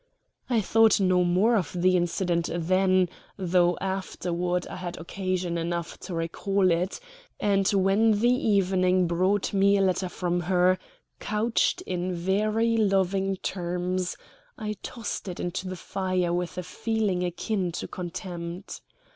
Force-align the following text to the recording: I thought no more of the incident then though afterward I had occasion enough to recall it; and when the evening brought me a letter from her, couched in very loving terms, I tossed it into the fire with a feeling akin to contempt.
I 0.49 0.61
thought 0.61 0.99
no 0.99 1.23
more 1.23 1.55
of 1.55 1.79
the 1.79 1.95
incident 1.95 2.49
then 2.51 3.07
though 3.37 3.77
afterward 3.79 4.65
I 4.65 4.77
had 4.77 4.97
occasion 4.97 5.59
enough 5.59 5.99
to 5.99 6.15
recall 6.15 6.71
it; 6.71 6.99
and 7.39 7.67
when 7.67 8.19
the 8.19 8.31
evening 8.33 9.05
brought 9.05 9.53
me 9.53 9.77
a 9.77 9.81
letter 9.81 10.09
from 10.09 10.39
her, 10.39 10.79
couched 11.19 11.81
in 11.81 12.15
very 12.15 12.77
loving 12.77 13.35
terms, 13.43 14.17
I 14.57 14.73
tossed 14.81 15.27
it 15.27 15.39
into 15.39 15.67
the 15.67 15.75
fire 15.75 16.33
with 16.33 16.57
a 16.57 16.63
feeling 16.63 17.23
akin 17.23 17.71
to 17.73 17.87
contempt. 17.87 18.81